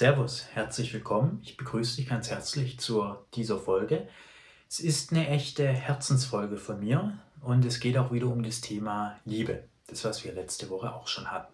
Servus, 0.00 0.46
herzlich 0.54 0.94
willkommen. 0.94 1.42
Ich 1.44 1.58
begrüße 1.58 1.96
dich 1.96 2.08
ganz 2.08 2.30
herzlich 2.30 2.80
zu 2.80 3.04
dieser 3.34 3.58
Folge. 3.58 4.08
Es 4.66 4.80
ist 4.80 5.12
eine 5.12 5.28
echte 5.28 5.66
Herzensfolge 5.66 6.56
von 6.56 6.80
mir 6.80 7.18
und 7.42 7.66
es 7.66 7.80
geht 7.80 7.98
auch 7.98 8.10
wieder 8.10 8.28
um 8.28 8.42
das 8.42 8.62
Thema 8.62 9.18
Liebe, 9.26 9.64
das 9.88 10.06
was 10.06 10.24
wir 10.24 10.32
letzte 10.32 10.70
Woche 10.70 10.94
auch 10.94 11.06
schon 11.06 11.30
hatten. 11.30 11.52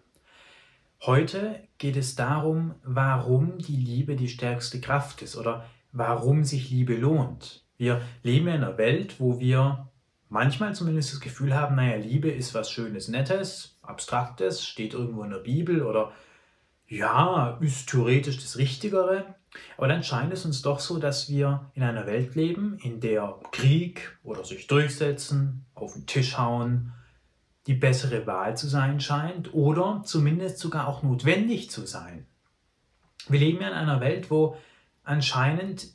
Heute 1.01 1.59
geht 1.77 1.97
es 1.97 2.15
darum, 2.15 2.75
warum 2.85 3.57
die 3.57 3.75
Liebe 3.75 4.15
die 4.15 4.29
stärkste 4.29 4.79
Kraft 4.79 5.21
ist 5.21 5.35
oder 5.35 5.65
warum 5.91 6.45
sich 6.45 6.69
Liebe 6.69 6.95
lohnt. 6.95 7.65
Wir 7.75 8.01
leben 8.23 8.47
in 8.47 8.63
einer 8.63 8.77
Welt, 8.77 9.19
wo 9.19 9.41
wir 9.41 9.89
manchmal 10.29 10.73
zumindest 10.73 11.11
das 11.11 11.19
Gefühl 11.19 11.53
haben, 11.53 11.75
naja, 11.75 11.97
Liebe 11.97 12.31
ist 12.31 12.53
was 12.53 12.71
Schönes, 12.71 13.09
Nettes, 13.09 13.77
Abstraktes, 13.81 14.65
steht 14.65 14.93
irgendwo 14.93 15.23
in 15.23 15.31
der 15.31 15.39
Bibel 15.39 15.83
oder 15.83 16.13
ja, 16.87 17.57
ist 17.61 17.89
theoretisch 17.89 18.37
das 18.37 18.57
Richtigere. 18.57 19.35
Aber 19.77 19.87
dann 19.87 20.03
scheint 20.03 20.33
es 20.33 20.45
uns 20.45 20.61
doch 20.61 20.79
so, 20.79 20.99
dass 20.99 21.29
wir 21.29 21.69
in 21.73 21.83
einer 21.83 22.05
Welt 22.05 22.35
leben, 22.35 22.77
in 22.81 22.99
der 22.99 23.39
Krieg 23.51 24.17
oder 24.23 24.45
sich 24.45 24.67
durchsetzen, 24.67 25.65
auf 25.73 25.93
den 25.93 26.05
Tisch 26.05 26.37
hauen, 26.37 26.93
die 27.65 27.73
bessere 27.73 28.25
Wahl 28.27 28.55
zu 28.55 28.67
sein 28.67 28.99
scheint 28.99 29.53
oder 29.53 30.01
zumindest 30.05 30.59
sogar 30.59 30.87
auch 30.87 31.03
notwendig 31.03 31.69
zu 31.69 31.85
sein. 31.85 32.25
Wir 33.27 33.39
leben 33.39 33.61
ja 33.61 33.67
in 33.67 33.73
einer 33.73 33.99
Welt, 33.99 34.31
wo 34.31 34.57
anscheinend 35.03 35.87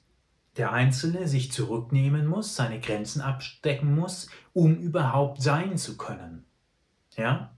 der 0.58 0.72
Einzelne 0.72 1.28
sich 1.28 1.50
zurücknehmen 1.50 2.26
muss, 2.26 2.56
seine 2.56 2.78
Grenzen 2.78 3.22
abstecken 3.22 3.94
muss, 3.94 4.28
um 4.52 4.76
überhaupt 4.76 5.40
sein 5.40 5.78
zu 5.78 5.96
können. 5.96 6.44
Ja? 7.16 7.56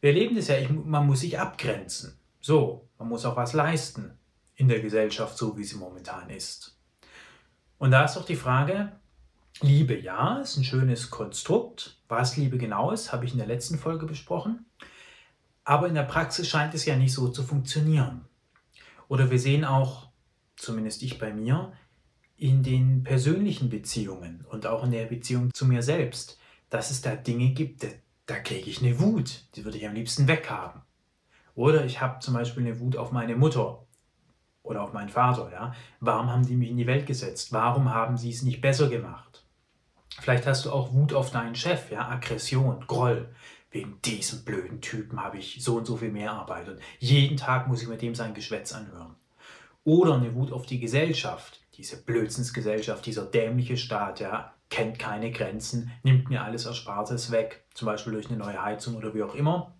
Wir 0.00 0.10
erleben 0.10 0.34
das 0.34 0.48
ja, 0.48 0.56
man 0.70 1.06
muss 1.06 1.20
sich 1.20 1.38
abgrenzen. 1.38 2.18
So, 2.42 2.88
man 2.98 3.08
muss 3.08 3.24
auch 3.24 3.36
was 3.36 3.52
leisten 3.52 4.18
in 4.56 4.68
der 4.68 4.80
Gesellschaft, 4.80 5.38
so 5.38 5.56
wie 5.56 5.64
sie 5.64 5.76
momentan 5.76 6.28
ist. 6.28 6.76
Und 7.78 7.92
da 7.92 8.04
ist 8.04 8.16
doch 8.16 8.26
die 8.26 8.36
Frage, 8.36 8.92
Liebe, 9.60 9.96
ja, 9.96 10.38
ist 10.38 10.56
ein 10.56 10.64
schönes 10.64 11.10
Konstrukt. 11.10 12.00
Was 12.08 12.36
Liebe 12.36 12.58
genau 12.58 12.90
ist, 12.90 13.12
habe 13.12 13.24
ich 13.24 13.32
in 13.32 13.38
der 13.38 13.46
letzten 13.46 13.78
Folge 13.78 14.06
besprochen. 14.06 14.66
Aber 15.62 15.86
in 15.86 15.94
der 15.94 16.02
Praxis 16.02 16.48
scheint 16.48 16.74
es 16.74 16.84
ja 16.84 16.96
nicht 16.96 17.14
so 17.14 17.28
zu 17.28 17.44
funktionieren. 17.44 18.24
Oder 19.06 19.30
wir 19.30 19.38
sehen 19.38 19.64
auch, 19.64 20.08
zumindest 20.56 21.02
ich 21.04 21.20
bei 21.20 21.32
mir, 21.32 21.72
in 22.36 22.64
den 22.64 23.04
persönlichen 23.04 23.68
Beziehungen 23.68 24.44
und 24.50 24.66
auch 24.66 24.82
in 24.82 24.90
der 24.90 25.06
Beziehung 25.06 25.54
zu 25.54 25.64
mir 25.64 25.82
selbst, 25.82 26.40
dass 26.70 26.90
es 26.90 27.02
da 27.02 27.14
Dinge 27.14 27.50
gibt, 27.50 27.84
da, 27.84 27.88
da 28.26 28.40
kriege 28.40 28.68
ich 28.68 28.82
eine 28.82 28.98
Wut, 28.98 29.44
die 29.54 29.64
würde 29.64 29.78
ich 29.78 29.86
am 29.86 29.94
liebsten 29.94 30.26
weghaben. 30.26 30.82
Oder 31.54 31.84
ich 31.84 32.00
habe 32.00 32.20
zum 32.20 32.34
Beispiel 32.34 32.64
eine 32.66 32.80
Wut 32.80 32.96
auf 32.96 33.12
meine 33.12 33.36
Mutter 33.36 33.84
oder 34.62 34.82
auf 34.82 34.92
meinen 34.92 35.08
Vater. 35.08 35.50
Ja? 35.52 35.74
Warum 36.00 36.30
haben 36.30 36.46
die 36.46 36.56
mich 36.56 36.70
in 36.70 36.76
die 36.76 36.86
Welt 36.86 37.06
gesetzt? 37.06 37.52
Warum 37.52 37.92
haben 37.92 38.16
sie 38.16 38.30
es 38.30 38.42
nicht 38.42 38.60
besser 38.60 38.88
gemacht? 38.88 39.44
Vielleicht 40.20 40.46
hast 40.46 40.64
du 40.64 40.72
auch 40.72 40.92
Wut 40.92 41.14
auf 41.14 41.30
deinen 41.30 41.54
Chef, 41.54 41.90
ja? 41.90 42.08
Aggression, 42.08 42.84
Groll. 42.86 43.28
Wegen 43.70 43.98
diesem 44.04 44.44
blöden 44.44 44.82
Typen 44.82 45.22
habe 45.22 45.38
ich 45.38 45.64
so 45.64 45.76
und 45.76 45.86
so 45.86 45.96
viel 45.96 46.12
mehr 46.12 46.32
Arbeit 46.32 46.68
und 46.68 46.78
jeden 46.98 47.38
Tag 47.38 47.68
muss 47.68 47.80
ich 47.80 47.88
mit 47.88 48.02
dem 48.02 48.14
sein 48.14 48.34
Geschwätz 48.34 48.74
anhören. 48.74 49.14
Oder 49.84 50.14
eine 50.14 50.34
Wut 50.34 50.52
auf 50.52 50.66
die 50.66 50.78
Gesellschaft, 50.78 51.62
diese 51.74 51.96
Blödsinnsgesellschaft, 52.02 53.06
dieser 53.06 53.24
dämliche 53.24 53.78
Staat, 53.78 54.20
ja, 54.20 54.52
kennt 54.68 54.98
keine 54.98 55.30
Grenzen, 55.30 55.90
nimmt 56.02 56.28
mir 56.28 56.42
alles 56.42 56.66
Erspartes 56.66 57.30
weg, 57.30 57.64
zum 57.72 57.86
Beispiel 57.86 58.12
durch 58.12 58.28
eine 58.28 58.36
neue 58.36 58.62
Heizung 58.62 58.94
oder 58.94 59.14
wie 59.14 59.22
auch 59.22 59.34
immer. 59.34 59.74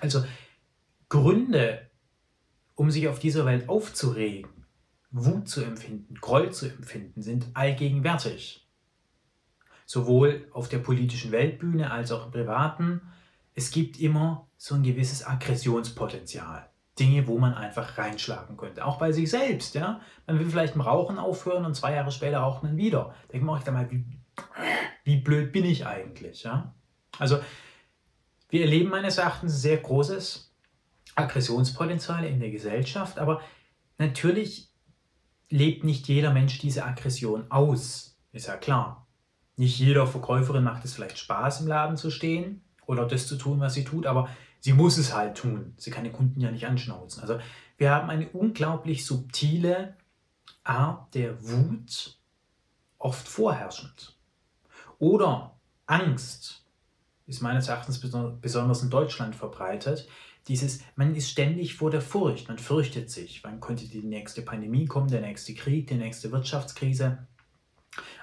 Also 0.00 0.24
Gründe, 1.08 1.90
um 2.74 2.90
sich 2.90 3.08
auf 3.08 3.18
dieser 3.18 3.46
Welt 3.46 3.68
aufzuregen, 3.68 4.50
Wut 5.10 5.48
zu 5.48 5.62
empfinden, 5.62 6.16
Groll 6.16 6.52
zu 6.52 6.66
empfinden, 6.66 7.22
sind 7.22 7.46
allgegenwärtig. 7.54 8.68
Sowohl 9.86 10.46
auf 10.52 10.68
der 10.68 10.78
politischen 10.78 11.32
Weltbühne 11.32 11.90
als 11.90 12.12
auch 12.12 12.26
im 12.26 12.32
privaten. 12.32 13.00
Es 13.54 13.70
gibt 13.70 13.98
immer 13.98 14.48
so 14.58 14.74
ein 14.74 14.82
gewisses 14.82 15.26
Aggressionspotenzial. 15.26 16.68
Dinge, 16.98 17.26
wo 17.26 17.38
man 17.38 17.54
einfach 17.54 17.96
reinschlagen 17.96 18.56
könnte. 18.56 18.84
Auch 18.84 18.98
bei 18.98 19.12
sich 19.12 19.30
selbst. 19.30 19.74
Ja? 19.74 20.00
Man 20.26 20.38
will 20.38 20.50
vielleicht 20.50 20.74
im 20.74 20.80
Rauchen 20.80 21.18
aufhören 21.18 21.64
und 21.64 21.74
zwei 21.74 21.94
Jahre 21.94 22.10
später 22.10 22.40
rauchen 22.40 22.66
dann 22.66 22.76
wieder. 22.76 23.14
Denkt 23.32 23.46
man 23.46 23.56
euch 23.56 23.64
da 23.64 23.72
mal, 23.72 23.90
wie, 23.90 24.04
wie 25.04 25.16
blöd 25.16 25.52
bin 25.52 25.64
ich 25.64 25.86
eigentlich? 25.86 26.42
Ja? 26.42 26.74
Also, 27.18 27.38
wir 28.50 28.62
erleben 28.62 28.90
meines 28.90 29.16
Erachtens 29.16 29.62
sehr 29.62 29.78
großes 29.78 30.47
Aggressionspotenziale 31.18 32.28
in 32.28 32.40
der 32.40 32.50
Gesellschaft, 32.50 33.18
aber 33.18 33.40
natürlich 33.98 34.68
lebt 35.50 35.84
nicht 35.84 36.08
jeder 36.08 36.32
Mensch 36.32 36.58
diese 36.58 36.84
Aggression 36.84 37.50
aus, 37.50 38.18
ist 38.32 38.48
ja 38.48 38.56
klar. 38.56 39.06
Nicht 39.56 39.78
jeder 39.78 40.06
Verkäuferin 40.06 40.62
macht 40.62 40.84
es 40.84 40.94
vielleicht 40.94 41.18
Spaß, 41.18 41.62
im 41.62 41.66
Laden 41.66 41.96
zu 41.96 42.10
stehen 42.10 42.62
oder 42.86 43.06
das 43.06 43.26
zu 43.26 43.36
tun, 43.36 43.60
was 43.60 43.74
sie 43.74 43.84
tut, 43.84 44.06
aber 44.06 44.28
sie 44.60 44.72
muss 44.72 44.98
es 44.98 45.14
halt 45.14 45.36
tun. 45.36 45.74
Sie 45.76 45.90
kann 45.90 46.04
den 46.04 46.12
Kunden 46.12 46.40
ja 46.40 46.50
nicht 46.50 46.66
anschnauzen. 46.66 47.22
Also 47.22 47.40
wir 47.76 47.90
haben 47.90 48.10
eine 48.10 48.28
unglaublich 48.28 49.04
subtile 49.04 49.96
Art 50.62 51.14
der 51.14 51.42
Wut, 51.42 52.18
oft 52.98 53.26
vorherrschend. 53.26 54.16
Oder 54.98 55.58
Angst 55.86 56.64
ist 57.26 57.40
meines 57.40 57.68
Erachtens 57.68 58.00
besonders 58.00 58.82
in 58.82 58.90
Deutschland 58.90 59.34
verbreitet 59.34 60.08
dieses, 60.46 60.80
man 60.96 61.14
ist 61.14 61.30
ständig 61.30 61.74
vor 61.74 61.90
der 61.90 62.00
Furcht, 62.00 62.48
man 62.48 62.58
fürchtet 62.58 63.10
sich. 63.10 63.42
Wann 63.44 63.60
könnte 63.60 63.86
die 63.86 64.02
nächste 64.02 64.42
Pandemie 64.42 64.86
kommen, 64.86 65.08
der 65.08 65.20
nächste 65.20 65.54
Krieg, 65.54 65.88
die 65.88 65.94
nächste 65.94 66.32
Wirtschaftskrise? 66.32 67.26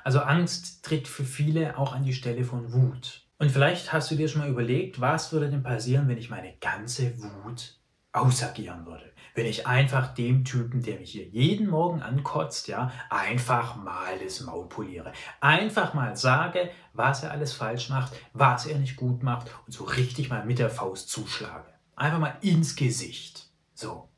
Also 0.03 0.19
Angst 0.19 0.83
tritt 0.83 1.07
für 1.07 1.25
viele 1.25 1.77
auch 1.77 1.93
an 1.93 2.03
die 2.03 2.13
Stelle 2.13 2.43
von 2.43 2.71
Wut. 2.71 3.25
Und 3.37 3.51
vielleicht 3.51 3.91
hast 3.91 4.09
du 4.11 4.15
dir 4.15 4.27
schon 4.27 4.41
mal 4.41 4.49
überlegt, 4.49 5.01
was 5.01 5.31
würde 5.33 5.49
denn 5.49 5.63
passieren, 5.63 6.07
wenn 6.07 6.17
ich 6.17 6.29
meine 6.29 6.53
ganze 6.61 7.21
Wut 7.21 7.77
ausagieren 8.13 8.85
würde. 8.85 9.11
Wenn 9.33 9.45
ich 9.45 9.67
einfach 9.67 10.13
dem 10.13 10.45
Typen, 10.45 10.81
der 10.81 10.99
mich 10.99 11.11
hier 11.11 11.27
jeden 11.27 11.67
Morgen 11.67 12.01
ankotzt, 12.01 12.69
ja, 12.69 12.91
einfach 13.09 13.75
mal 13.75 14.17
das 14.23 14.39
Maul 14.39 14.69
poliere. 14.69 15.11
Einfach 15.41 15.93
mal 15.93 16.15
sage, 16.15 16.69
was 16.93 17.23
er 17.23 17.31
alles 17.31 17.51
falsch 17.51 17.89
macht, 17.89 18.13
was 18.31 18.65
er 18.65 18.79
nicht 18.79 18.95
gut 18.95 19.23
macht 19.23 19.51
und 19.65 19.73
so 19.73 19.83
richtig 19.83 20.29
mal 20.29 20.45
mit 20.45 20.59
der 20.59 20.69
Faust 20.69 21.09
zuschlage. 21.09 21.75
Einfach 21.95 22.19
mal 22.19 22.38
ins 22.41 22.75
Gesicht. 22.75 23.47
So. 23.73 24.09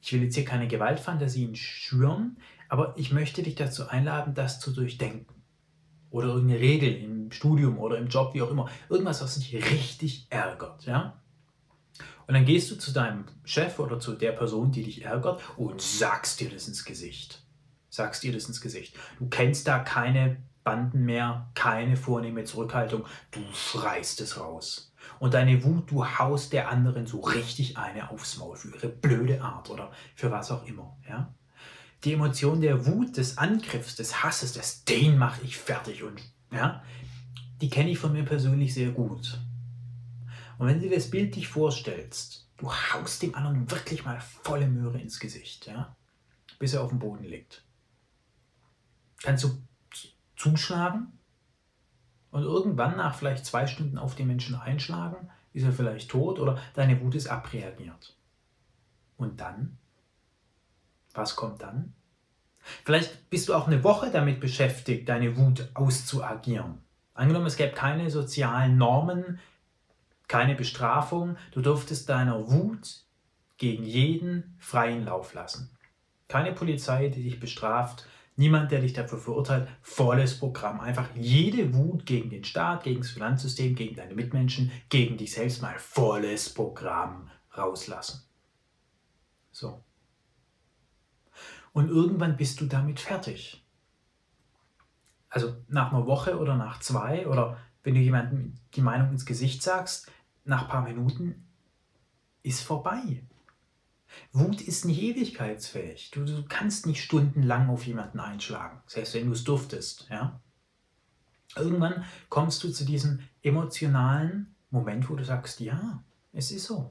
Ich 0.00 0.12
will 0.12 0.22
jetzt 0.22 0.34
hier 0.34 0.44
keine 0.44 0.68
Gewaltfantasien 0.68 1.56
schüren, 1.56 2.36
aber 2.68 2.94
ich 2.98 3.12
möchte 3.12 3.42
dich 3.42 3.54
dazu 3.54 3.88
einladen, 3.88 4.34
das 4.34 4.60
zu 4.60 4.72
durchdenken. 4.72 5.34
Oder 6.10 6.28
irgendeine 6.28 6.60
Regel 6.60 6.94
im 6.94 7.32
Studium 7.32 7.78
oder 7.78 7.98
im 7.98 8.08
Job, 8.08 8.34
wie 8.34 8.42
auch 8.42 8.50
immer. 8.50 8.68
Irgendwas, 8.88 9.22
was 9.22 9.38
dich 9.38 9.54
richtig 9.54 10.26
ärgert. 10.30 10.84
Ja? 10.84 11.20
Und 12.26 12.34
dann 12.34 12.44
gehst 12.44 12.70
du 12.70 12.76
zu 12.76 12.92
deinem 12.92 13.24
Chef 13.44 13.78
oder 13.78 13.98
zu 13.98 14.12
der 14.12 14.32
Person, 14.32 14.70
die 14.72 14.82
dich 14.82 15.04
ärgert, 15.04 15.42
und 15.56 15.80
sagst 15.80 16.40
dir 16.40 16.50
das 16.50 16.68
ins 16.68 16.84
Gesicht. 16.84 17.42
Sagst 17.88 18.22
dir 18.22 18.32
das 18.32 18.46
ins 18.46 18.60
Gesicht. 18.60 18.96
Du 19.18 19.28
kennst 19.28 19.66
da 19.66 19.78
keine 19.78 20.42
Banden 20.64 21.04
mehr, 21.04 21.50
keine 21.54 21.96
vornehme 21.96 22.44
Zurückhaltung. 22.44 23.04
Du 23.30 23.40
schreist 23.52 24.20
es 24.20 24.38
raus. 24.38 24.93
Und 25.18 25.34
deine 25.34 25.62
Wut, 25.64 25.90
du 25.90 26.04
haust 26.04 26.52
der 26.52 26.68
anderen 26.68 27.06
so 27.06 27.20
richtig 27.20 27.76
eine 27.76 28.10
aufs 28.10 28.36
Maul 28.36 28.56
für 28.56 28.74
ihre 28.74 28.88
blöde 28.88 29.42
Art 29.42 29.70
oder 29.70 29.92
für 30.14 30.30
was 30.30 30.50
auch 30.50 30.66
immer. 30.66 30.96
Ja? 31.08 31.34
Die 32.04 32.12
Emotion 32.12 32.60
der 32.60 32.86
Wut, 32.86 33.16
des 33.16 33.38
Angriffs, 33.38 33.96
des 33.96 34.22
Hasses, 34.22 34.52
des 34.52 34.84
den 34.84 35.16
mache 35.16 35.42
ich 35.42 35.56
fertig 35.56 36.02
und 36.02 36.20
ja, 36.52 36.82
die 37.60 37.70
kenne 37.70 37.90
ich 37.90 37.98
von 37.98 38.12
mir 38.12 38.24
persönlich 38.24 38.74
sehr 38.74 38.90
gut. 38.90 39.40
Und 40.58 40.66
wenn 40.66 40.80
du 40.80 40.88
dir 40.88 40.96
das 40.96 41.10
Bild 41.10 41.34
dich 41.34 41.48
vorstellst, 41.48 42.48
du 42.58 42.70
haust 42.70 43.22
dem 43.22 43.34
anderen 43.34 43.70
wirklich 43.70 44.04
mal 44.04 44.20
volle 44.20 44.68
Möhre 44.68 45.00
ins 45.00 45.18
Gesicht, 45.18 45.66
ja, 45.66 45.96
bis 46.58 46.74
er 46.74 46.82
auf 46.82 46.90
dem 46.90 46.98
Boden 46.98 47.24
liegt. 47.24 47.64
Kannst 49.22 49.44
du 49.44 49.62
zuschlagen 50.36 51.18
und 52.34 52.42
irgendwann 52.42 52.96
nach 52.96 53.14
vielleicht 53.14 53.46
zwei 53.46 53.68
Stunden 53.68 53.96
auf 53.96 54.16
den 54.16 54.26
Menschen 54.26 54.56
einschlagen, 54.56 55.30
ist 55.52 55.62
er 55.62 55.72
vielleicht 55.72 56.10
tot 56.10 56.40
oder 56.40 56.58
deine 56.74 57.00
Wut 57.00 57.14
ist 57.14 57.28
abreagiert. 57.28 58.16
Und 59.16 59.38
dann? 59.38 59.78
Was 61.14 61.36
kommt 61.36 61.62
dann? 61.62 61.94
Vielleicht 62.84 63.30
bist 63.30 63.48
du 63.48 63.54
auch 63.54 63.68
eine 63.68 63.84
Woche 63.84 64.10
damit 64.10 64.40
beschäftigt, 64.40 65.08
deine 65.08 65.36
Wut 65.36 65.68
auszuagieren. 65.74 66.80
Angenommen, 67.14 67.46
es 67.46 67.56
gäbe 67.56 67.72
keine 67.72 68.10
sozialen 68.10 68.78
Normen, 68.78 69.38
keine 70.26 70.56
Bestrafung, 70.56 71.36
du 71.52 71.60
durftest 71.60 72.08
deiner 72.08 72.50
Wut 72.50 73.04
gegen 73.58 73.84
jeden 73.84 74.56
freien 74.58 75.04
Lauf 75.04 75.34
lassen. 75.34 75.70
Keine 76.26 76.50
Polizei, 76.50 77.10
die 77.10 77.22
dich 77.22 77.38
bestraft, 77.38 78.08
Niemand, 78.36 78.72
der 78.72 78.80
dich 78.80 78.92
dafür 78.92 79.18
verurteilt, 79.18 79.68
volles 79.80 80.38
Programm. 80.38 80.80
Einfach 80.80 81.08
jede 81.14 81.72
Wut 81.72 82.04
gegen 82.04 82.30
den 82.30 82.44
Staat, 82.44 82.82
gegen 82.82 83.00
das 83.00 83.10
Finanzsystem, 83.10 83.76
gegen 83.76 83.94
deine 83.94 84.14
Mitmenschen, 84.14 84.72
gegen 84.88 85.16
dich 85.16 85.32
selbst 85.32 85.62
mal 85.62 85.78
volles 85.78 86.52
Programm 86.52 87.30
rauslassen. 87.56 88.22
So. 89.52 89.82
Und 91.72 91.88
irgendwann 91.88 92.36
bist 92.36 92.60
du 92.60 92.66
damit 92.66 92.98
fertig. 92.98 93.64
Also 95.28 95.56
nach 95.68 95.92
einer 95.92 96.06
Woche 96.06 96.38
oder 96.38 96.56
nach 96.56 96.80
zwei 96.80 97.26
oder 97.28 97.58
wenn 97.84 97.94
du 97.94 98.00
jemandem 98.00 98.54
die 98.74 98.80
Meinung 98.80 99.10
ins 99.10 99.26
Gesicht 99.26 99.62
sagst, 99.62 100.10
nach 100.44 100.62
ein 100.62 100.68
paar 100.68 100.82
Minuten 100.82 101.46
ist 102.42 102.62
vorbei. 102.62 103.22
Wut 104.32 104.60
ist 104.60 104.84
nicht 104.84 105.00
ewigkeitsfähig. 105.00 106.10
Du, 106.12 106.24
du 106.24 106.44
kannst 106.48 106.86
nicht 106.86 107.02
stundenlang 107.02 107.68
auf 107.70 107.86
jemanden 107.86 108.20
einschlagen, 108.20 108.80
selbst 108.86 109.14
wenn 109.14 109.26
du 109.26 109.32
es 109.32 109.44
durftest. 109.44 110.06
Ja? 110.10 110.40
Irgendwann 111.56 112.04
kommst 112.28 112.64
du 112.64 112.70
zu 112.70 112.84
diesem 112.84 113.20
emotionalen 113.42 114.54
Moment, 114.70 115.08
wo 115.08 115.14
du 115.14 115.24
sagst, 115.24 115.60
ja, 115.60 116.02
es 116.32 116.50
ist 116.50 116.64
so. 116.64 116.90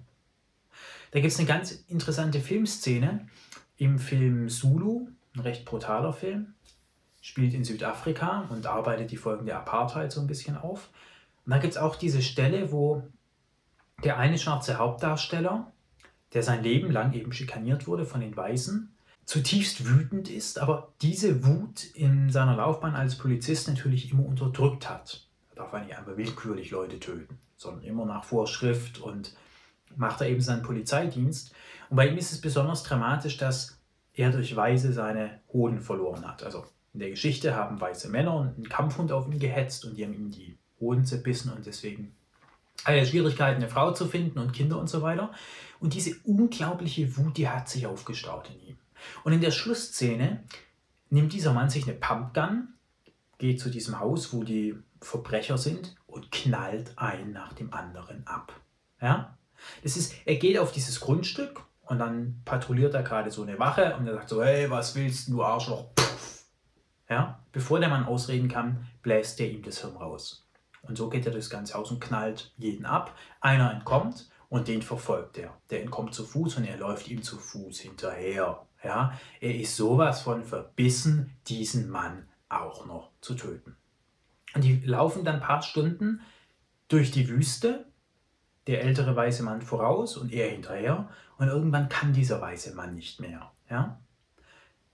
Da 1.12 1.20
gibt 1.20 1.34
es 1.34 1.40
eine 1.40 1.48
ganz 1.48 1.72
interessante 1.90 2.40
Filmszene 2.40 3.28
im 3.78 4.00
Film 4.00 4.50
Zulu, 4.50 5.10
ein 5.36 5.42
recht 5.42 5.66
brutaler 5.66 6.14
Film, 6.14 6.54
spielt 7.22 7.54
in 7.54 7.66
Südafrika 7.66 8.48
und 8.50 8.66
arbeitet 8.66 9.12
die 9.12 9.18
Folgen 9.18 9.46
der 9.46 9.58
Apartheid 9.58 10.12
so 10.12 10.22
ein 10.22 10.28
bisschen 10.28 10.58
auf. 10.58 10.90
Und 11.46 11.52
da 11.52 11.58
gibt 11.58 11.74
es 11.74 11.78
auch 11.78 11.98
diese 11.98 12.22
Stelle, 12.22 12.72
wo 12.72 13.04
der 14.04 14.18
eine 14.18 14.38
schwarze 14.38 14.78
Hauptdarsteller 14.78 15.73
der 16.34 16.44
sein 16.44 16.64
Leben 16.64 16.92
lang 16.92 17.14
eben 17.14 17.32
schikaniert 17.32 17.88
wurde 17.88 18.06
von 18.06 18.22
den 18.22 18.36
Weißen, 18.36 18.94
zutiefst 19.26 19.86
wütend 19.86 20.30
ist, 20.30 20.60
aber 20.60 20.94
diese 21.02 21.46
Wut 21.46 21.86
in 21.94 22.30
seiner 22.30 22.58
Laufbahn 22.58 22.96
als 22.96 23.18
Polizist 23.18 23.68
natürlich 23.68 24.12
immer 24.12 24.26
unterdrückt 24.26 24.90
hat. 24.90 25.28
Er 25.52 25.58
darf 25.58 25.74
nicht 25.74 25.98
einfach 25.98 26.18
willkürlich 26.18 26.72
Leute 26.72 27.00
töten, 27.00 27.38
sondern 27.56 27.84
immer 27.84 28.06
nach 28.06 28.24
Vorschrift 28.24 29.00
und 29.00 29.36
macht 29.96 30.22
er 30.22 30.30
eben 30.30 30.42
seinen 30.42 30.64
Polizeidienst. 30.64 31.54
Und 31.90 31.98
bei 31.98 32.08
ihm 32.08 32.18
ist 32.18 32.32
es 32.32 32.42
besonders 32.42 32.84
dramatisch, 32.84 33.38
dass 33.38 33.80
er 34.14 34.32
durch 34.32 34.56
Weise 34.56 34.94
seine 34.94 35.40
Hoden 35.52 35.80
verloren 35.80 36.28
hat. 36.28 36.44
Also 36.44 36.66
in 36.94 37.00
der 37.00 37.10
Geschichte 37.10 37.56
haben 37.56 37.80
weiße 37.80 38.10
Männer 38.10 38.54
einen 38.56 38.70
Kampfhund 38.70 39.12
auf 39.12 39.28
ihn 39.28 39.40
gehetzt 39.40 39.86
und 39.86 39.98
die 39.98 40.04
haben 40.04 40.14
ihm 40.14 40.32
die 40.32 40.58
Hoden 40.80 41.06
zerbissen 41.06 41.52
und 41.52 41.66
deswegen 41.66 42.16
alle 42.84 43.06
Schwierigkeiten, 43.06 43.58
eine 43.58 43.70
Frau 43.70 43.92
zu 43.92 44.08
finden 44.08 44.40
und 44.40 44.54
Kinder 44.54 44.80
und 44.80 44.90
so 44.90 45.02
weiter. 45.02 45.32
Und 45.80 45.94
diese 45.94 46.16
unglaubliche 46.24 47.18
Wut, 47.18 47.38
die 47.38 47.50
hat 47.50 47.70
sich 47.70 47.86
aufgestaut 47.86 48.50
in 48.50 48.70
ihm. 48.70 48.78
Und 49.24 49.34
in 49.34 49.42
der 49.42 49.52
Schlussszene 49.52 50.44
nimmt 51.10 51.34
dieser 51.34 51.54
Mann 51.54 51.70
sich 51.70 51.84
eine 51.84 51.94
Pumpgun, 51.94 52.70
geht 53.38 53.60
zu 53.60 53.70
diesem 53.70 54.00
Haus, 54.00 54.34
wo 54.34 54.44
die 54.44 54.76
Verbrecher 55.02 55.58
sind 55.58 55.96
und 56.08 56.32
knallt 56.32 56.94
ein 56.98 57.32
nach 57.32 57.54
dem 57.54 57.74
anderen 57.74 58.26
ab. 58.26 58.54
Ja? 59.02 59.38
Das 59.84 59.98
ist, 59.98 60.14
er 60.26 60.36
geht 60.36 60.58
auf 60.58 60.72
dieses 60.72 61.00
Grundstück 61.00 61.62
und 61.86 62.00
dann 62.00 62.42
patrouilliert 62.46 62.94
er 62.94 63.04
gerade 63.04 63.32
so 63.32 63.44
eine 63.44 63.60
Wache 63.60 63.96
und 63.98 64.08
er 64.08 64.16
sagt 64.16 64.30
so, 64.30 64.44
hey, 64.44 64.70
was 64.70 64.96
willst 64.96 65.28
du, 65.30 65.44
Arschloch? 65.44 65.94
Puff. 65.96 66.46
Ja? 67.10 67.44
Bevor 67.52 67.80
der 67.80 67.90
Mann 67.90 68.06
ausreden 68.06 68.48
kann, 68.48 68.88
bläst 69.02 69.40
er 69.40 69.52
ihm 69.52 69.62
das 69.62 69.82
Hirn 69.82 69.98
raus. 69.98 70.43
Und 70.84 70.98
so 70.98 71.10
geht 71.10 71.26
er 71.26 71.32
durchs 71.32 71.50
ganze 71.50 71.74
Haus 71.76 71.92
und 71.92 72.02
knallt 72.02 72.54
jeden 72.58 72.86
ab. 72.86 73.18
Einer 73.42 73.72
entkommt 73.72 74.30
und 74.50 74.68
den 74.68 74.82
verfolgt 74.82 75.38
er. 75.38 75.58
Der 75.70 75.82
entkommt 75.82 76.14
zu 76.14 76.26
Fuß 76.26 76.58
und 76.58 76.66
er 76.66 76.78
läuft 76.78 77.08
ihm 77.08 77.24
zu 77.24 77.38
Fuß 77.38 77.80
hinterher. 77.80 78.66
Ja, 78.84 79.18
er 79.40 79.56
ist 79.56 79.78
sowas 79.78 80.22
von 80.22 80.44
verbissen, 80.44 81.36
diesen 81.48 81.90
Mann 81.90 82.28
auch 82.50 82.86
noch 82.86 83.12
zu 83.22 83.34
töten. 83.36 83.78
Und 84.54 84.64
die 84.64 84.82
laufen 84.86 85.24
dann 85.24 85.36
ein 85.36 85.42
paar 85.42 85.62
Stunden 85.62 86.22
durch 86.90 87.12
die 87.12 87.30
Wüste, 87.30 87.86
der 88.68 88.84
ältere 88.84 89.16
weiße 89.16 89.42
Mann 89.42 89.62
voraus 89.62 90.18
und 90.18 90.32
er 90.32 90.50
hinterher. 90.50 91.10
Und 91.38 91.48
irgendwann 91.48 91.90
kann 91.90 92.14
dieser 92.14 92.40
weiße 92.42 92.76
Mann 92.76 92.94
nicht 92.94 93.20
mehr. 93.20 93.52
Ja? 93.70 94.00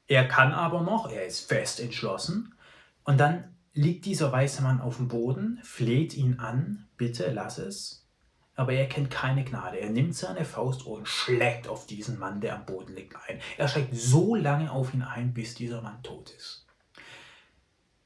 Er 0.07 0.27
kann 0.27 0.53
aber 0.53 0.81
noch, 0.81 1.11
er 1.11 1.25
ist 1.25 1.47
fest 1.47 1.79
entschlossen. 1.79 2.55
Und 3.03 3.19
dann 3.19 3.55
liegt 3.73 4.05
dieser 4.05 4.31
weiße 4.31 4.61
Mann 4.61 4.81
auf 4.81 4.97
dem 4.97 5.07
Boden, 5.07 5.59
fleht 5.63 6.15
ihn 6.15 6.39
an, 6.39 6.87
bitte 6.97 7.31
lass 7.31 7.57
es. 7.57 8.07
Aber 8.55 8.73
er 8.73 8.87
kennt 8.87 9.09
keine 9.09 9.45
Gnade. 9.45 9.79
Er 9.79 9.89
nimmt 9.89 10.15
seine 10.15 10.43
Faust 10.43 10.85
und 10.85 11.07
schlägt 11.07 11.67
auf 11.67 11.85
diesen 11.85 12.19
Mann, 12.19 12.41
der 12.41 12.55
am 12.55 12.65
Boden 12.65 12.93
liegt, 12.93 13.15
ein. 13.27 13.39
Er 13.57 13.69
schlägt 13.69 13.95
so 13.95 14.35
lange 14.35 14.69
auf 14.71 14.93
ihn 14.93 15.01
ein, 15.01 15.33
bis 15.33 15.55
dieser 15.55 15.81
Mann 15.81 16.03
tot 16.03 16.31
ist. 16.31 16.65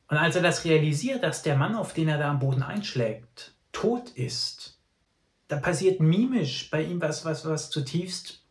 Und 0.07 0.17
als 0.17 0.35
er 0.35 0.43
das 0.43 0.63
realisiert, 0.63 1.23
dass 1.23 1.41
der 1.41 1.55
Mann, 1.55 1.75
auf 1.75 1.93
den 1.93 2.07
er 2.07 2.19
da 2.19 2.29
am 2.29 2.39
Boden 2.39 2.61
einschlägt, 2.61 3.55
tot 3.71 4.11
ist, 4.11 4.79
da 5.47 5.57
passiert 5.57 5.99
mimisch 5.99 6.69
bei 6.69 6.83
ihm 6.83 7.01
was, 7.01 7.25
was, 7.25 7.45
was 7.45 7.69
zutiefst 7.69 8.43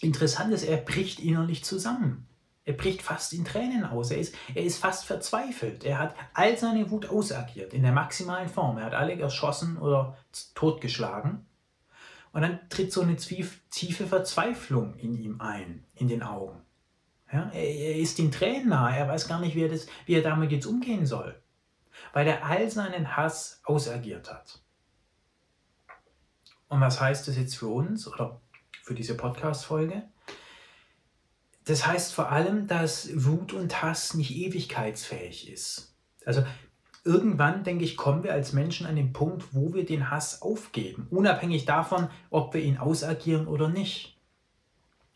Interessantes. 0.00 0.62
Er 0.62 0.76
bricht 0.76 1.20
innerlich 1.20 1.64
zusammen. 1.64 2.27
Er 2.68 2.74
bricht 2.74 3.00
fast 3.00 3.32
in 3.32 3.46
Tränen 3.46 3.82
aus. 3.82 4.10
Er 4.10 4.18
ist, 4.18 4.34
er 4.54 4.62
ist 4.62 4.76
fast 4.76 5.06
verzweifelt. 5.06 5.84
Er 5.84 5.98
hat 5.98 6.14
all 6.34 6.54
seine 6.58 6.90
Wut 6.90 7.08
ausagiert 7.08 7.72
in 7.72 7.82
der 7.82 7.92
maximalen 7.92 8.50
Form. 8.50 8.76
Er 8.76 8.84
hat 8.84 8.92
alle 8.92 9.18
erschossen 9.18 9.78
oder 9.78 10.18
totgeschlagen. 10.54 11.46
Und 12.34 12.42
dann 12.42 12.60
tritt 12.68 12.92
so 12.92 13.00
eine 13.00 13.16
tiefe 13.16 14.06
Verzweiflung 14.06 14.96
in 14.96 15.14
ihm 15.14 15.40
ein, 15.40 15.86
in 15.94 16.08
den 16.08 16.22
Augen. 16.22 16.60
Ja, 17.32 17.48
er, 17.54 17.74
er 17.74 17.96
ist 17.96 18.18
den 18.18 18.30
Tränen 18.30 18.68
nahe. 18.68 18.98
Er 18.98 19.08
weiß 19.08 19.28
gar 19.28 19.40
nicht, 19.40 19.56
wie 19.56 19.62
er, 19.62 19.70
das, 19.70 19.86
wie 20.04 20.16
er 20.16 20.22
damit 20.22 20.52
jetzt 20.52 20.66
umgehen 20.66 21.06
soll. 21.06 21.40
Weil 22.12 22.26
er 22.26 22.44
all 22.44 22.70
seinen 22.70 23.16
Hass 23.16 23.62
ausagiert 23.64 24.30
hat. 24.30 24.60
Und 26.68 26.82
was 26.82 27.00
heißt 27.00 27.28
das 27.28 27.38
jetzt 27.38 27.56
für 27.56 27.68
uns 27.68 28.06
oder 28.06 28.42
für 28.82 28.94
diese 28.94 29.16
Podcast-Folge? 29.16 30.02
Das 31.68 31.86
heißt 31.86 32.14
vor 32.14 32.32
allem, 32.32 32.66
dass 32.66 33.10
Wut 33.26 33.52
und 33.52 33.82
Hass 33.82 34.14
nicht 34.14 34.34
ewigkeitsfähig 34.34 35.52
ist. 35.52 35.94
Also 36.24 36.42
irgendwann, 37.04 37.62
denke 37.62 37.84
ich, 37.84 37.98
kommen 37.98 38.22
wir 38.22 38.32
als 38.32 38.54
Menschen 38.54 38.86
an 38.86 38.96
den 38.96 39.12
Punkt, 39.12 39.52
wo 39.52 39.74
wir 39.74 39.84
den 39.84 40.10
Hass 40.10 40.40
aufgeben, 40.40 41.06
unabhängig 41.10 41.66
davon, 41.66 42.08
ob 42.30 42.54
wir 42.54 42.62
ihn 42.62 42.78
ausagieren 42.78 43.46
oder 43.46 43.68
nicht. 43.68 44.16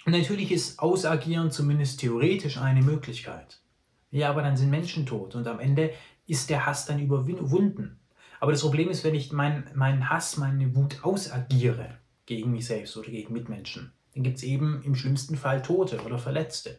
Und 0.04 0.12
natürlich 0.12 0.52
ist 0.52 0.78
Ausagieren 0.78 1.50
zumindest 1.50 2.00
theoretisch 2.00 2.58
eine 2.58 2.82
Möglichkeit. 2.82 3.62
Ja, 4.10 4.28
aber 4.28 4.42
dann 4.42 4.58
sind 4.58 4.68
Menschen 4.68 5.06
tot 5.06 5.34
und 5.34 5.46
am 5.46 5.58
Ende 5.58 5.94
ist 6.26 6.50
der 6.50 6.66
Hass 6.66 6.84
dann 6.84 7.00
überwunden. 7.00 7.98
Aber 8.40 8.52
das 8.52 8.60
Problem 8.60 8.90
ist, 8.90 9.04
wenn 9.04 9.14
ich 9.14 9.32
meinen 9.32 9.70
mein 9.74 10.10
Hass, 10.10 10.36
meine 10.36 10.76
Wut 10.76 11.02
ausagiere 11.02 11.96
gegen 12.26 12.50
mich 12.52 12.66
selbst 12.66 12.94
oder 12.98 13.08
gegen 13.08 13.32
Mitmenschen, 13.32 13.94
dann 14.14 14.22
gibt 14.22 14.38
es 14.38 14.42
eben 14.42 14.82
im 14.84 14.94
schlimmsten 14.94 15.36
Fall 15.36 15.62
Tote 15.62 16.02
oder 16.02 16.18
Verletzte. 16.18 16.78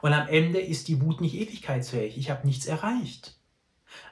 Und 0.00 0.12
am 0.12 0.28
Ende 0.28 0.60
ist 0.60 0.88
die 0.88 1.00
Wut 1.00 1.20
nicht 1.20 1.34
ewigkeitsfähig. 1.34 2.16
Ich 2.16 2.30
habe 2.30 2.46
nichts 2.46 2.66
erreicht. 2.66 3.36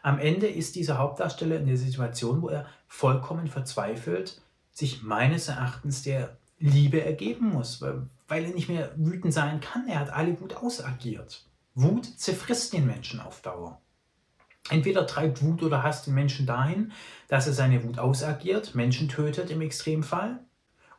Am 0.03 0.19
Ende 0.19 0.47
ist 0.47 0.77
dieser 0.77 0.99
Hauptdarsteller 0.99 1.57
in 1.57 1.67
der 1.67 1.77
Situation, 1.77 2.43
wo 2.43 2.49
er 2.49 2.67
vollkommen 2.87 3.49
verzweifelt 3.49 4.41
sich 4.73 5.03
meines 5.03 5.49
Erachtens 5.49 6.03
der 6.03 6.37
Liebe 6.59 7.05
ergeben 7.05 7.51
muss, 7.51 7.83
weil 7.83 8.45
er 8.45 8.55
nicht 8.55 8.69
mehr 8.69 8.93
wütend 8.97 9.35
sein 9.35 9.61
kann. 9.61 9.87
Er 9.89 10.01
hat 10.01 10.11
alle 10.11 10.41
Wut 10.41 10.57
ausagiert. 10.57 11.45
Wut 11.75 12.07
zerfrisst 12.07 12.73
den 12.73 12.87
Menschen 12.87 13.21
auf 13.21 13.43
Dauer. 13.43 13.81
Entweder 14.71 15.07
treibt 15.07 15.43
Wut 15.43 15.63
oder 15.63 15.83
Hass 15.83 16.05
den 16.05 16.15
Menschen 16.15 16.47
dahin, 16.47 16.93
dass 17.29 17.47
er 17.47 17.53
seine 17.53 17.83
Wut 17.85 17.99
ausagiert, 17.99 18.75
Menschen 18.75 19.09
tötet 19.09 19.51
im 19.51 19.61
Extremfall, 19.61 20.39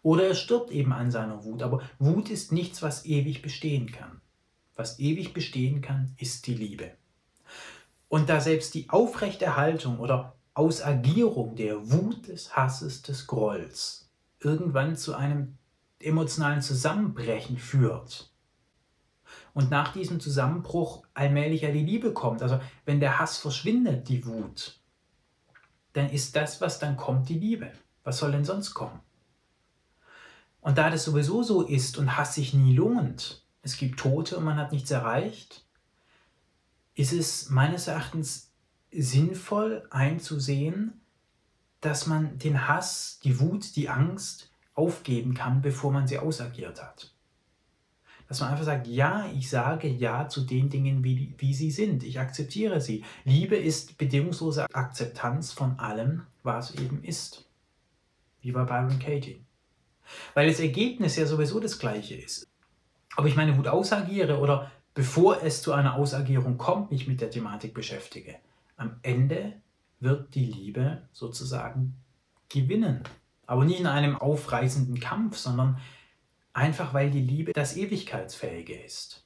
oder 0.03 0.27
er 0.27 0.35
stirbt 0.35 0.69
eben 0.69 0.93
an 0.93 1.09
seiner 1.09 1.43
Wut. 1.43 1.63
Aber 1.63 1.81
Wut 1.97 2.29
ist 2.29 2.51
nichts, 2.51 2.83
was 2.83 3.05
ewig 3.05 3.41
bestehen 3.41 3.91
kann. 3.91 4.21
Was 4.75 4.99
ewig 4.99 5.33
bestehen 5.33 5.81
kann, 5.81 6.13
ist 6.17 6.45
die 6.45 6.53
Liebe. 6.53 6.91
Und 8.09 8.29
da 8.29 8.41
selbst 8.41 8.75
die 8.75 8.89
Aufrechterhaltung 8.89 9.99
oder 9.99 10.35
Ausagierung 10.53 11.55
der 11.55 11.91
Wut, 11.91 12.27
des 12.27 12.55
Hasses, 12.55 13.01
des 13.01 13.25
Grolls 13.25 14.11
irgendwann 14.39 14.95
zu 14.95 15.15
einem 15.15 15.57
emotionalen 15.99 16.61
Zusammenbrechen 16.61 17.57
führt. 17.57 18.29
Und 19.53 19.71
nach 19.71 19.93
diesem 19.93 20.19
Zusammenbruch 20.19 21.05
allmählich 21.13 21.61
ja 21.61 21.71
die 21.71 21.85
Liebe 21.85 22.13
kommt. 22.13 22.41
Also 22.43 22.59
wenn 22.85 22.99
der 22.99 23.19
Hass 23.19 23.37
verschwindet, 23.37 24.09
die 24.09 24.25
Wut, 24.25 24.79
dann 25.93 26.09
ist 26.09 26.35
das, 26.35 26.59
was 26.59 26.79
dann 26.79 26.97
kommt, 26.97 27.29
die 27.29 27.39
Liebe. 27.39 27.71
Was 28.03 28.17
soll 28.17 28.31
denn 28.31 28.45
sonst 28.45 28.73
kommen? 28.73 28.99
Und 30.63 30.77
da 30.77 30.89
das 30.89 31.03
sowieso 31.03 31.43
so 31.43 31.61
ist 31.61 31.97
und 31.97 32.17
Hass 32.17 32.35
sich 32.35 32.53
nie 32.53 32.73
lohnt, 32.73 33.43
es 33.63 33.75
gibt 33.75 33.99
Tote 33.99 34.37
und 34.37 34.45
man 34.45 34.55
hat 34.55 34.71
nichts 34.71 34.89
erreicht, 34.91 35.65
ist 36.95 37.11
es 37.11 37.49
meines 37.49 37.87
Erachtens 37.87 38.49
sinnvoll 38.89 39.85
einzusehen, 39.89 41.01
dass 41.81 42.07
man 42.07 42.37
den 42.37 42.67
Hass, 42.67 43.19
die 43.25 43.41
Wut, 43.41 43.75
die 43.75 43.89
Angst 43.89 44.51
aufgeben 44.73 45.33
kann, 45.33 45.61
bevor 45.61 45.91
man 45.91 46.07
sie 46.07 46.17
ausagiert 46.17 46.81
hat. 46.81 47.13
Dass 48.29 48.39
man 48.39 48.49
einfach 48.51 48.63
sagt, 48.63 48.87
ja, 48.87 49.29
ich 49.33 49.49
sage 49.49 49.89
ja 49.89 50.29
zu 50.29 50.41
den 50.41 50.69
Dingen, 50.69 51.03
wie, 51.03 51.35
wie 51.37 51.53
sie 51.53 51.71
sind. 51.71 52.03
Ich 52.03 52.21
akzeptiere 52.21 52.79
sie. 52.79 53.03
Liebe 53.25 53.57
ist 53.57 53.97
bedingungslose 53.97 54.73
Akzeptanz 54.73 55.51
von 55.51 55.77
allem, 55.77 56.23
was 56.41 56.73
eben 56.75 57.03
ist. 57.03 57.49
Wie 58.39 58.53
bei 58.53 58.63
Byron 58.63 58.99
Katie. 58.99 59.43
Weil 60.33 60.47
das 60.47 60.59
Ergebnis 60.59 61.15
ja 61.15 61.25
sowieso 61.25 61.59
das 61.59 61.79
gleiche 61.79 62.15
ist. 62.15 62.47
Ob 63.15 63.25
ich 63.25 63.35
meine 63.35 63.57
Wut 63.57 63.67
ausagiere 63.67 64.39
oder 64.39 64.71
bevor 64.93 65.43
es 65.43 65.61
zu 65.61 65.73
einer 65.73 65.95
Ausagierung 65.95 66.57
kommt, 66.57 66.91
mich 66.91 67.07
mit 67.07 67.21
der 67.21 67.29
Thematik 67.29 67.73
beschäftige. 67.73 68.35
Am 68.77 68.97
Ende 69.03 69.53
wird 69.99 70.35
die 70.35 70.45
Liebe 70.45 71.03
sozusagen 71.11 71.95
gewinnen. 72.49 73.03
Aber 73.45 73.65
nicht 73.65 73.79
in 73.79 73.87
einem 73.87 74.15
aufreißenden 74.17 74.99
Kampf, 74.99 75.37
sondern 75.37 75.79
einfach 76.53 76.93
weil 76.93 77.11
die 77.11 77.21
Liebe 77.21 77.53
das 77.53 77.77
Ewigkeitsfähige 77.77 78.73
ist. 78.73 79.23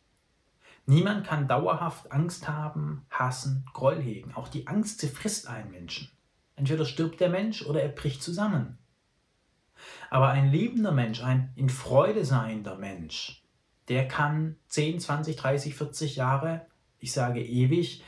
Niemand 0.85 1.27
kann 1.27 1.47
dauerhaft 1.49 2.11
Angst 2.13 2.47
haben, 2.47 3.05
hassen, 3.09 3.65
Groll 3.73 4.01
hegen. 4.01 4.33
Auch 4.33 4.47
die 4.47 4.67
Angst 4.67 4.99
zerfrisst 5.01 5.47
einen 5.47 5.69
Menschen. 5.69 6.09
Entweder 6.55 6.85
stirbt 6.85 7.19
der 7.19 7.29
Mensch 7.29 7.61
oder 7.61 7.81
er 7.81 7.89
bricht 7.89 8.23
zusammen. 8.23 8.77
Aber 10.09 10.29
ein 10.29 10.51
liebender 10.51 10.91
Mensch, 10.91 11.21
ein 11.21 11.51
in 11.55 11.69
Freude 11.69 12.25
seiender 12.25 12.77
Mensch, 12.77 13.43
der 13.87 14.07
kann 14.07 14.57
10, 14.67 14.99
20, 14.99 15.35
30, 15.35 15.75
40 15.75 16.15
Jahre, 16.15 16.65
ich 16.99 17.11
sage 17.11 17.43
ewig, 17.43 18.03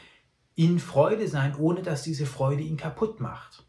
in 0.56 0.80
Freude 0.80 1.28
sein, 1.28 1.56
ohne 1.56 1.82
dass 1.82 2.04
diese 2.04 2.26
Freude 2.26 2.64
ihn 2.64 2.78
kaputt 2.78 3.20
macht. 3.20 3.66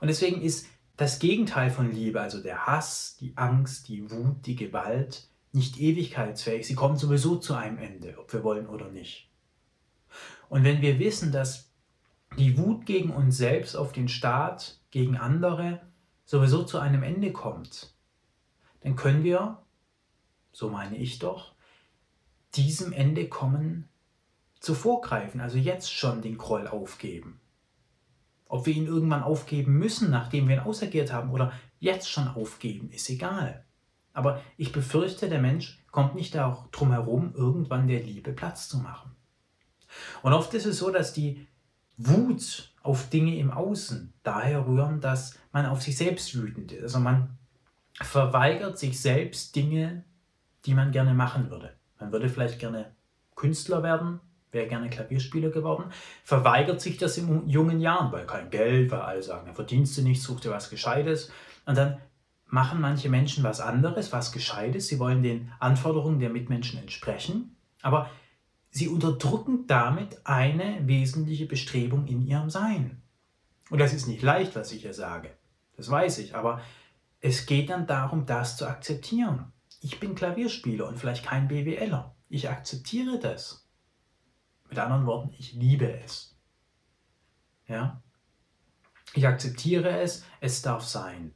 Und 0.00 0.08
deswegen 0.08 0.42
ist 0.42 0.66
das 0.96 1.18
Gegenteil 1.18 1.70
von 1.70 1.92
Liebe, 1.92 2.20
also 2.20 2.42
der 2.42 2.66
Hass, 2.66 3.16
die 3.20 3.36
Angst, 3.36 3.88
die 3.88 4.10
Wut, 4.10 4.46
die 4.46 4.56
Gewalt, 4.56 5.28
nicht 5.52 5.78
ewigkeitsfähig. 5.80 6.66
Sie 6.66 6.74
kommen 6.74 6.96
sowieso 6.96 7.36
zu 7.36 7.54
einem 7.54 7.78
Ende, 7.78 8.18
ob 8.18 8.32
wir 8.32 8.42
wollen 8.42 8.66
oder 8.66 8.90
nicht. 8.90 9.30
Und 10.48 10.64
wenn 10.64 10.82
wir 10.82 10.98
wissen, 10.98 11.32
dass 11.32 11.70
die 12.36 12.58
Wut 12.58 12.86
gegen 12.86 13.10
uns 13.10 13.36
selbst 13.36 13.76
auf 13.76 13.92
den 13.92 14.08
Staat, 14.08 14.80
gegen 14.90 15.16
andere 15.16 15.80
sowieso 16.24 16.64
zu 16.64 16.78
einem 16.78 17.02
Ende 17.02 17.32
kommt, 17.32 17.94
dann 18.80 18.96
können 18.96 19.24
wir, 19.24 19.62
so 20.52 20.70
meine 20.70 20.96
ich 20.96 21.18
doch, 21.18 21.54
diesem 22.54 22.92
Ende 22.92 23.28
kommen 23.28 23.88
zuvorgreifen, 24.60 25.40
also 25.40 25.58
jetzt 25.58 25.92
schon 25.92 26.22
den 26.22 26.38
Groll 26.38 26.66
aufgeben. 26.66 27.40
Ob 28.46 28.66
wir 28.66 28.74
ihn 28.74 28.86
irgendwann 28.86 29.22
aufgeben 29.22 29.78
müssen, 29.78 30.10
nachdem 30.10 30.48
wir 30.48 30.56
ihn 30.56 30.62
ausagiert 30.62 31.12
haben, 31.12 31.30
oder 31.30 31.52
jetzt 31.80 32.10
schon 32.10 32.28
aufgeben, 32.28 32.90
ist 32.90 33.10
egal. 33.10 33.64
Aber 34.12 34.40
ich 34.56 34.70
befürchte, 34.70 35.28
der 35.28 35.40
Mensch 35.40 35.84
kommt 35.90 36.14
nicht 36.14 36.38
auch 36.38 36.68
drum 36.68 36.92
herum, 36.92 37.34
irgendwann 37.34 37.88
der 37.88 38.02
Liebe 38.02 38.32
Platz 38.32 38.68
zu 38.68 38.78
machen. 38.78 39.16
Und 40.22 40.32
oft 40.32 40.54
ist 40.54 40.66
es 40.66 40.78
so, 40.78 40.90
dass 40.90 41.12
die 41.12 41.46
Wut 41.96 42.72
auf 42.82 43.08
Dinge 43.08 43.36
im 43.38 43.50
Außen 43.50 44.12
daher 44.22 44.66
rühren, 44.66 45.00
dass 45.00 45.38
man 45.52 45.66
auf 45.66 45.82
sich 45.82 45.96
selbst 45.96 46.34
wütend 46.34 46.72
ist. 46.72 46.82
Also 46.82 47.00
man 47.00 47.38
verweigert 48.00 48.78
sich 48.78 49.00
selbst 49.00 49.54
Dinge, 49.54 50.04
die 50.66 50.74
man 50.74 50.92
gerne 50.92 51.14
machen 51.14 51.50
würde. 51.50 51.74
Man 52.00 52.12
würde 52.12 52.28
vielleicht 52.28 52.58
gerne 52.58 52.94
Künstler 53.34 53.82
werden, 53.82 54.20
wäre 54.50 54.68
gerne 54.68 54.90
Klavierspieler 54.90 55.50
geworden, 55.50 55.84
verweigert 56.22 56.80
sich 56.80 56.96
das 56.96 57.18
in 57.18 57.48
jungen 57.48 57.80
Jahren, 57.80 58.12
weil 58.12 58.26
kein 58.26 58.50
Geld, 58.50 58.90
weil 58.90 59.00
alle 59.00 59.22
sagen, 59.22 59.46
er 59.46 59.54
verdienst 59.54 59.96
du 59.98 60.02
nicht, 60.02 60.22
such 60.22 60.40
dir 60.40 60.50
was 60.50 60.70
Gescheites. 60.70 61.30
Und 61.66 61.76
dann 61.76 61.98
machen 62.46 62.80
manche 62.80 63.08
Menschen 63.08 63.44
was 63.44 63.60
anderes, 63.60 64.12
was 64.12 64.32
Gescheites. 64.32 64.88
Sie 64.88 64.98
wollen 64.98 65.22
den 65.22 65.50
Anforderungen 65.58 66.20
der 66.20 66.30
Mitmenschen 66.30 66.78
entsprechen, 66.78 67.56
aber 67.82 68.10
sie 68.74 68.88
unterdrücken 68.88 69.68
damit 69.68 70.26
eine 70.26 70.86
wesentliche 70.88 71.46
Bestrebung 71.46 72.08
in 72.08 72.26
ihrem 72.26 72.50
Sein. 72.50 73.00
Und 73.70 73.78
das 73.78 73.94
ist 73.94 74.08
nicht 74.08 74.20
leicht, 74.20 74.56
was 74.56 74.72
ich 74.72 74.82
hier 74.82 74.92
sage. 74.92 75.30
Das 75.76 75.88
weiß 75.88 76.18
ich, 76.18 76.34
aber 76.34 76.60
es 77.20 77.46
geht 77.46 77.70
dann 77.70 77.86
darum, 77.86 78.26
das 78.26 78.56
zu 78.56 78.66
akzeptieren. 78.66 79.52
Ich 79.80 80.00
bin 80.00 80.16
Klavierspieler 80.16 80.88
und 80.88 80.98
vielleicht 80.98 81.24
kein 81.24 81.46
BWLer. 81.46 82.16
Ich 82.28 82.50
akzeptiere 82.50 83.20
das. 83.20 83.64
Mit 84.68 84.78
anderen 84.78 85.06
Worten, 85.06 85.32
ich 85.38 85.52
liebe 85.52 85.90
es. 86.00 86.36
Ja? 87.68 88.02
Ich 89.14 89.26
akzeptiere 89.26 90.00
es, 90.00 90.24
es 90.40 90.62
darf 90.62 90.82
sein. 90.84 91.32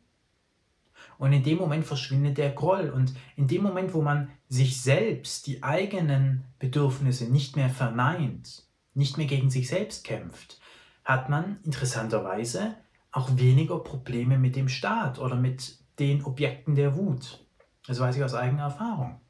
Und 1.18 1.32
in 1.32 1.42
dem 1.42 1.58
Moment 1.58 1.84
verschwindet 1.84 2.38
der 2.38 2.50
Groll. 2.50 2.90
Und 2.90 3.12
in 3.37 3.48
dem 3.48 3.62
Moment, 3.62 3.92
wo 3.92 4.02
man 4.02 4.30
sich 4.48 4.80
selbst 4.80 5.46
die 5.46 5.62
eigenen 5.62 6.44
Bedürfnisse 6.58 7.30
nicht 7.30 7.56
mehr 7.56 7.68
verneint, 7.68 8.64
nicht 8.94 9.18
mehr 9.18 9.26
gegen 9.26 9.50
sich 9.50 9.68
selbst 9.68 10.04
kämpft, 10.04 10.60
hat 11.04 11.28
man 11.28 11.58
interessanterweise 11.64 12.76
auch 13.10 13.30
weniger 13.37 13.80
Probleme 13.80 14.38
mit 14.38 14.54
dem 14.54 14.68
Staat 14.68 15.18
oder 15.18 15.37
mit 15.37 15.78
den 15.98 16.25
Objekten 16.25 16.76
der 16.76 16.96
Wut. 16.96 17.44
Das 17.87 17.98
weiß 17.98 18.16
ich 18.16 18.22
aus 18.22 18.34
eigener 18.34 18.64
Erfahrung. 18.64 19.20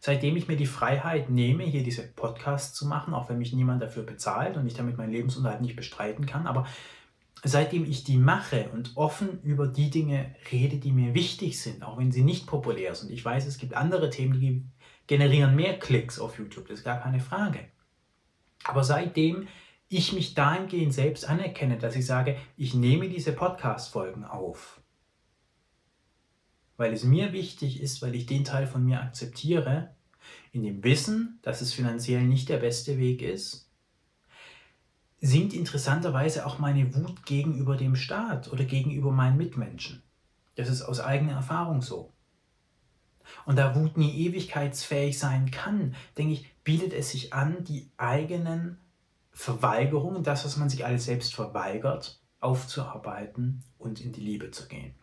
Seitdem 0.00 0.36
ich 0.36 0.48
mir 0.48 0.56
die 0.56 0.66
Freiheit 0.66 1.30
nehme, 1.30 1.64
hier 1.64 1.82
diese 1.82 2.02
Podcasts 2.02 2.76
zu 2.76 2.86
machen, 2.86 3.14
auch 3.14 3.28
wenn 3.28 3.38
mich 3.38 3.52
niemand 3.52 3.82
dafür 3.82 4.02
bezahlt 4.02 4.56
und 4.56 4.66
ich 4.66 4.74
damit 4.74 4.98
meinen 4.98 5.12
Lebensunterhalt 5.12 5.62
nicht 5.62 5.76
bestreiten 5.76 6.26
kann, 6.26 6.46
aber 6.46 6.66
seitdem 7.42 7.84
ich 7.84 8.04
die 8.04 8.16
mache 8.16 8.70
und 8.70 8.92
offen 8.96 9.42
über 9.42 9.66
die 9.66 9.90
Dinge 9.90 10.34
rede, 10.50 10.78
die 10.78 10.92
mir 10.92 11.14
wichtig 11.14 11.60
sind, 11.60 11.82
auch 11.82 11.98
wenn 11.98 12.12
sie 12.12 12.24
nicht 12.24 12.46
populär 12.46 12.94
sind. 12.94 13.10
Ich 13.10 13.24
weiß, 13.24 13.46
es 13.46 13.58
gibt 13.58 13.74
andere 13.74 14.10
Themen, 14.10 14.40
die 14.40 14.64
generieren 15.06 15.54
mehr 15.54 15.78
Klicks 15.78 16.18
auf 16.18 16.38
YouTube, 16.38 16.68
das 16.68 16.78
ist 16.78 16.84
gar 16.84 17.00
keine 17.00 17.20
Frage. 17.20 17.60
Aber 18.64 18.82
seitdem 18.82 19.48
ich 19.88 20.12
mich 20.12 20.34
dahingehend 20.34 20.94
selbst 20.94 21.28
anerkenne, 21.28 21.76
dass 21.78 21.96
ich 21.96 22.06
sage, 22.06 22.36
ich 22.56 22.74
nehme 22.74 23.08
diese 23.08 23.32
Podcast-Folgen 23.32 24.24
auf, 24.24 24.80
weil 26.76 26.92
es 26.92 27.04
mir 27.04 27.32
wichtig 27.32 27.80
ist, 27.80 28.02
weil 28.02 28.14
ich 28.14 28.26
den 28.26 28.44
Teil 28.44 28.66
von 28.66 28.84
mir 28.84 29.00
akzeptiere, 29.00 29.94
in 30.52 30.62
dem 30.62 30.82
Wissen, 30.82 31.38
dass 31.42 31.60
es 31.60 31.74
finanziell 31.74 32.22
nicht 32.22 32.48
der 32.48 32.56
beste 32.56 32.98
Weg 32.98 33.20
ist, 33.20 33.63
sinkt 35.26 35.54
interessanterweise 35.54 36.44
auch 36.44 36.58
meine 36.58 36.94
Wut 36.94 37.24
gegenüber 37.24 37.76
dem 37.76 37.96
Staat 37.96 38.52
oder 38.52 38.64
gegenüber 38.64 39.10
meinen 39.10 39.38
Mitmenschen. 39.38 40.02
Das 40.54 40.68
ist 40.68 40.82
aus 40.82 41.00
eigener 41.00 41.32
Erfahrung 41.32 41.80
so. 41.80 42.12
Und 43.46 43.56
da 43.56 43.74
Wut 43.74 43.96
nie 43.96 44.26
ewigkeitsfähig 44.26 45.18
sein 45.18 45.50
kann, 45.50 45.94
denke 46.18 46.34
ich, 46.34 46.54
bietet 46.62 46.92
es 46.92 47.10
sich 47.10 47.32
an, 47.32 47.64
die 47.64 47.90
eigenen 47.96 48.76
Verweigerungen, 49.32 50.22
das, 50.22 50.44
was 50.44 50.58
man 50.58 50.68
sich 50.68 50.84
alles 50.84 51.06
selbst 51.06 51.34
verweigert, 51.34 52.20
aufzuarbeiten 52.40 53.64
und 53.78 54.02
in 54.02 54.12
die 54.12 54.20
Liebe 54.20 54.50
zu 54.50 54.68
gehen. 54.68 54.94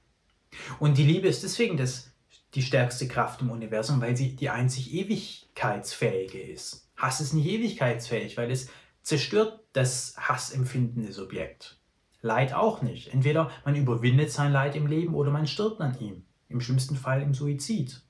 Und 0.79 0.99
die 0.99 1.05
Liebe 1.05 1.27
ist 1.27 1.41
deswegen 1.41 1.77
das, 1.77 2.11
die 2.53 2.61
stärkste 2.61 3.07
Kraft 3.07 3.41
im 3.41 3.49
Universum, 3.49 3.99
weil 4.01 4.15
sie 4.15 4.35
die 4.35 4.51
einzig 4.51 4.93
ewigkeitsfähige 4.93 6.39
ist. 6.39 6.87
Hass 6.95 7.21
ist 7.21 7.33
nicht 7.33 7.47
ewigkeitsfähig, 7.47 8.37
weil 8.37 8.51
es 8.51 8.69
zerstört 9.03 9.61
das 9.73 10.15
hassempfindende 10.17 11.11
Subjekt. 11.11 11.79
Leid 12.21 12.53
auch 12.53 12.81
nicht. 12.81 13.13
Entweder 13.13 13.51
man 13.65 13.75
überwindet 13.75 14.31
sein 14.31 14.51
Leid 14.51 14.75
im 14.75 14.87
Leben 14.87 15.15
oder 15.15 15.31
man 15.31 15.47
stirbt 15.47 15.81
an 15.81 15.99
ihm. 15.99 16.23
Im 16.49 16.61
schlimmsten 16.61 16.95
Fall 16.95 17.21
im 17.21 17.33
Suizid. 17.33 18.01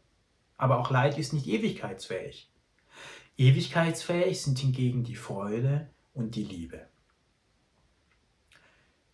Aber 0.58 0.80
auch 0.80 0.92
Leid 0.92 1.18
ist 1.18 1.34
nicht 1.34 1.48
ewigkeitsfähig. 1.48 2.52
Ewigkeitsfähig 3.38 4.42
sind 4.42 4.60
hingegen 4.60 5.04
die 5.04 5.16
Freude 5.16 5.90
und 6.14 6.36
die 6.36 6.44
Liebe. 6.44 6.88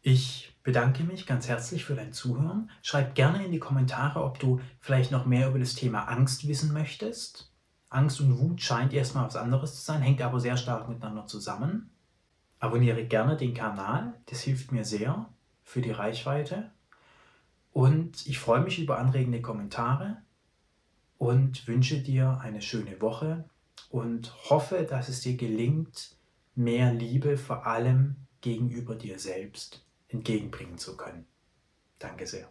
Ich 0.02 0.56
bedanke 0.64 1.04
mich 1.04 1.26
ganz 1.26 1.48
herzlich 1.48 1.86
für 1.86 1.96
dein 1.96 2.14
Zuhören. 2.14 2.72
Schreib 2.82 3.14
gerne 3.14 3.46
in 3.46 3.52
die 3.52 3.60
Kommentare, 3.60 4.24
ob 4.24 4.40
du 4.40 4.60
vielleicht 4.80 5.12
noch 5.12 5.26
mehr 5.26 5.50
über 5.50 5.60
das 5.60 5.76
Thema 5.76 6.06
Angst 6.06 6.48
wissen 6.48 6.74
möchtest. 6.74 7.52
Angst 7.90 8.20
und 8.20 8.40
Wut 8.40 8.62
scheint 8.62 8.94
erstmal 8.94 9.26
was 9.26 9.36
anderes 9.36 9.76
zu 9.76 9.82
sein, 9.82 10.02
hängt 10.02 10.22
aber 10.22 10.40
sehr 10.40 10.58
stark 10.58 10.90
miteinander 10.90 11.26
zusammen. 11.26 11.90
Abonniere 12.60 13.06
gerne 13.06 13.38
den 13.38 13.54
Kanal, 13.54 14.14
das 14.26 14.42
hilft 14.42 14.72
mir 14.72 14.84
sehr 14.84 15.30
für 15.64 15.82
die 15.82 15.92
Reichweite. 15.92 16.72
Und 17.72 18.26
ich 18.26 18.40
freue 18.40 18.62
mich 18.62 18.80
über 18.80 18.98
anregende 18.98 19.42
Kommentare 19.42 20.18
und 21.18 21.68
wünsche 21.68 22.00
dir 22.00 22.40
eine 22.42 22.62
schöne 22.62 23.00
Woche 23.02 23.46
und 23.90 24.34
hoffe, 24.50 24.86
dass 24.90 25.10
es 25.10 25.22
dir 25.22 25.38
gelingt, 25.38 26.16
mehr 26.56 26.94
Liebe 26.94 27.38
vor 27.38 27.68
allem 27.68 28.16
gegenüber 28.42 28.96
dir 28.96 29.20
selbst 29.20 29.86
entgegenbringen 30.10 30.78
zu 30.78 30.98
können. 30.98 31.26
Danke 32.00 32.26
sehr. 32.26 32.50